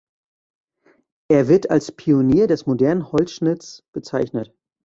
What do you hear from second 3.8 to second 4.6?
bezeichnet.